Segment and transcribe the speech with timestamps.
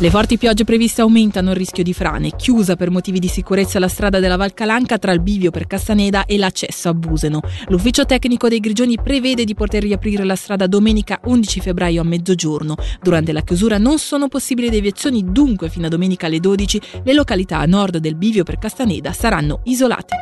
[0.00, 2.30] Le forti piogge previste aumentano il rischio di frane.
[2.36, 6.38] Chiusa per motivi di sicurezza la strada della Valcalanca tra il bivio per Castaneda e
[6.38, 7.40] l'accesso a Buseno.
[7.66, 12.76] L'ufficio tecnico dei Grigioni prevede di poter riaprire la strada domenica 11 febbraio a mezzogiorno.
[13.02, 17.58] Durante la chiusura non sono possibili deviazioni, dunque fino a domenica alle 12 le località
[17.58, 20.14] a nord del bivio per Castaneda saranno isolate.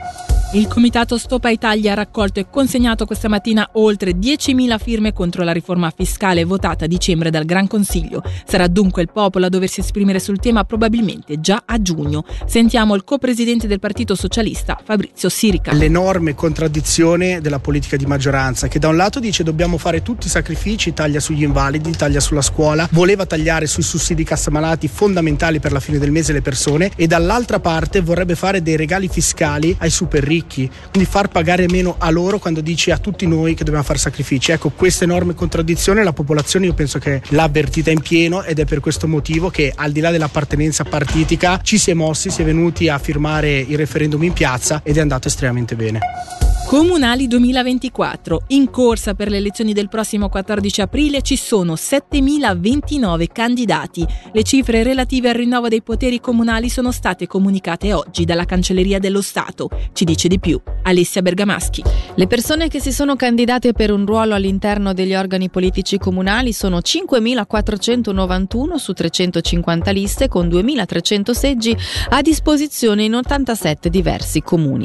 [0.52, 5.50] Il comitato Stopa Italia ha raccolto e consegnato questa mattina oltre 10.000 firme contro la
[5.50, 8.22] riforma fiscale votata a dicembre dal Gran Consiglio.
[8.46, 12.24] Sarà dunque il popolo a doversi esprimere sul tema probabilmente già a giugno.
[12.46, 15.72] Sentiamo il co-presidente del Partito Socialista Fabrizio Sirica.
[15.72, 20.30] L'enorme contraddizione della politica di maggioranza che da un lato dice dobbiamo fare tutti i
[20.30, 25.80] sacrifici, taglia sugli invalidi, taglia sulla scuola, voleva tagliare sui sussidi cassamalati fondamentali per la
[25.80, 30.22] fine del mese le persone e dall'altra parte vorrebbe fare dei regali fiscali ai super
[30.22, 33.84] ricchi ricchi, quindi far pagare meno a loro quando dici a tutti noi che dobbiamo
[33.84, 34.52] fare sacrifici.
[34.52, 38.64] Ecco, questa enorme contraddizione la popolazione io penso che l'ha avvertita in pieno ed è
[38.64, 42.44] per questo motivo che al di là dell'appartenenza partitica ci si è mossi, si è
[42.44, 46.45] venuti a firmare il referendum in piazza ed è andato estremamente bene.
[46.66, 48.42] Comunali 2024.
[48.48, 54.04] In corsa per le elezioni del prossimo 14 aprile ci sono 7.029 candidati.
[54.32, 59.22] Le cifre relative al rinnovo dei poteri comunali sono state comunicate oggi dalla Cancelleria dello
[59.22, 59.70] Stato.
[59.92, 61.84] Ci dice di più Alessia Bergamaschi.
[62.16, 66.78] Le persone che si sono candidate per un ruolo all'interno degli organi politici comunali sono
[66.78, 71.76] 5.491 su 350 liste con 2.300 seggi
[72.08, 74.84] a disposizione in 87 diversi comuni.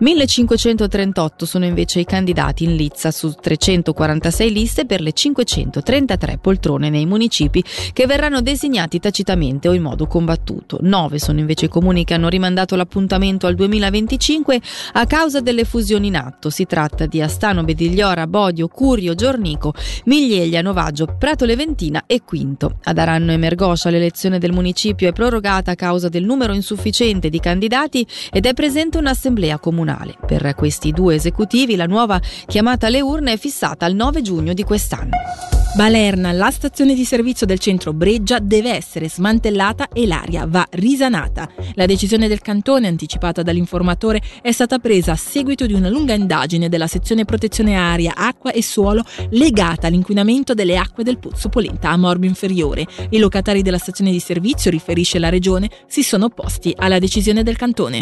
[0.00, 6.90] 1.538 188 sono invece i candidati in lizza su 346 liste per le 533 poltrone
[6.90, 10.78] nei municipi che verranno designati tacitamente o in modo combattuto.
[10.80, 14.60] 9 sono invece i comuni che hanno rimandato l'appuntamento al 2025
[14.94, 16.50] a causa delle fusioni in atto.
[16.50, 19.74] Si tratta di Astano, Bedigliora, Bodio, Curio, Giornico,
[20.06, 22.78] Miglieglia, Novaggio, Prato Leventina e Quinto.
[22.82, 27.40] Ad Aranno e Mergoscia l'elezione del municipio è prorogata a causa del numero insufficiente di
[27.40, 30.16] candidati ed è presente un'assemblea comunale.
[30.26, 34.64] Per questi due esecutivi, la nuova chiamata alle urne è fissata al 9 giugno di
[34.64, 35.51] quest'anno.
[35.74, 41.50] Balerna, la stazione di servizio del centro Breggia deve essere smantellata e l'aria va risanata.
[41.76, 46.68] La decisione del cantone, anticipata dall'informatore, è stata presa a seguito di una lunga indagine
[46.68, 51.96] della sezione protezione aria, acqua e suolo legata all'inquinamento delle acque del Pozzo Polenta a
[51.96, 52.86] Morbo Inferiore.
[53.08, 57.56] I locatari della stazione di servizio, riferisce la regione, si sono opposti alla decisione del
[57.56, 57.98] cantone.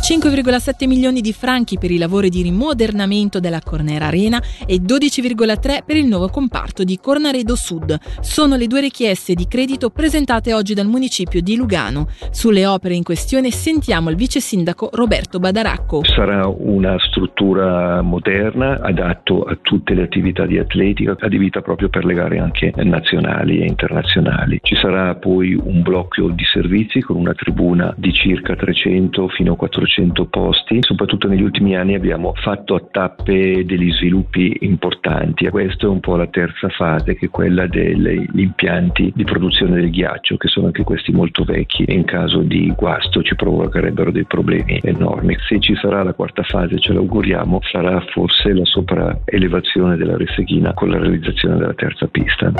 [0.00, 5.96] 5,7 milioni di franchi per i lavori di rimodernamento della Cornera Arena e 12,3 per
[5.96, 7.98] il nuovo comparto di Cornaredo Sud.
[8.20, 12.06] Sono le due richieste di credito presentate oggi dal municipio di Lugano.
[12.30, 16.04] Sulle opere in questione sentiamo il vice sindaco Roberto Badaracco.
[16.04, 22.12] Sarà una struttura moderna, adatto a tutte le attività di atletica, adibita proprio per le
[22.12, 24.58] gare anche nazionali e internazionali.
[24.60, 29.56] Ci sarà poi un blocco di servizi con una tribuna di circa 300 fino a
[29.56, 30.80] 400 posti.
[30.82, 35.48] Soprattutto negli ultimi anni abbiamo fatto a tappe degli sviluppi importanti.
[35.48, 39.76] Questa è un po' la terza fase fase che è quella degli impianti di produzione
[39.76, 44.10] del ghiaccio che sono anche questi molto vecchi e in caso di guasto ci provocherebbero
[44.10, 45.36] dei problemi enormi.
[45.48, 50.90] Se ci sarà la quarta fase, ce l'auguriamo, sarà forse la sopraelevazione della Resseghina con
[50.90, 52.52] la realizzazione della terza pista.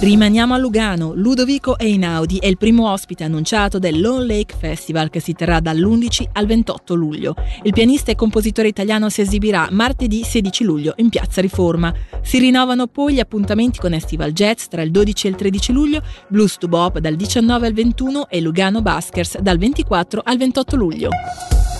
[0.00, 1.12] Rimaniamo a Lugano.
[1.12, 6.28] Ludovico Einaudi è il primo ospite annunciato del Lone Lake Festival che si terrà dall'11
[6.34, 7.34] al 28 luglio.
[7.64, 11.92] Il pianista e compositore italiano si esibirà martedì 16 luglio in Piazza Riforma.
[12.22, 16.02] Si rinnovano poi gli appuntamenti con Estival Jazz tra il 12 e il 13 luglio,
[16.28, 21.10] Blues to Bob dal 19 al 21 e Lugano Baskers dal 24 al 28 luglio.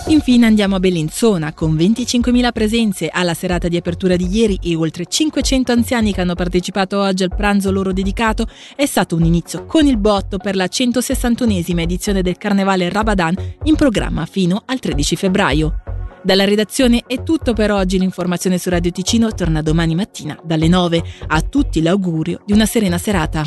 [0.09, 5.05] Infine andiamo a Bellinzona con 25.000 presenze alla serata di apertura di ieri e oltre
[5.05, 8.47] 500 anziani che hanno partecipato oggi al pranzo loro dedicato.
[8.75, 13.77] È stato un inizio con il botto per la 161esima edizione del Carnevale Rabadan in
[13.77, 15.88] programma fino al 13 febbraio.
[16.29, 21.03] Dalla redazione è tutto per oggi, l'informazione su Radio Ticino torna domani mattina dalle 9.
[21.29, 23.45] A tutti l'augurio di una serena serata.